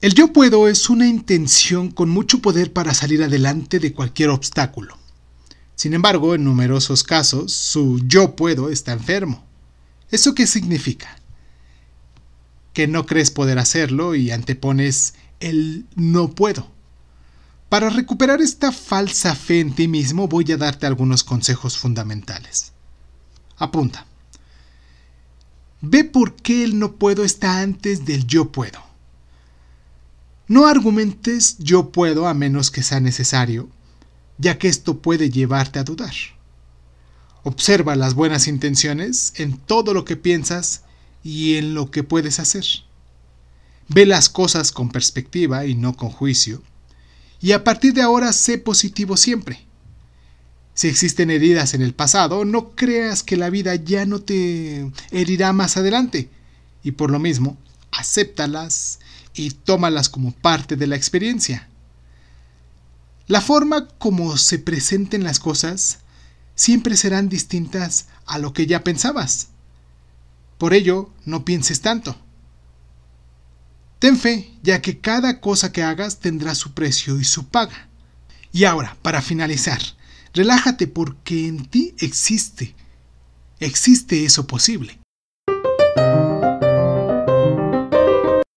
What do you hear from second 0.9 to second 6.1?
una intención con mucho poder para salir adelante de cualquier obstáculo. Sin